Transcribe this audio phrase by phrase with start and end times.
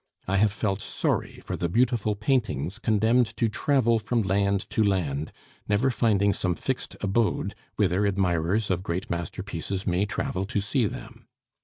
[0.27, 5.31] I have felt sorry for the beautiful paintings condemned to travel from land to land,
[5.67, 11.27] never finding some fixed abode whither admirers of great masterpieces may travel to see them.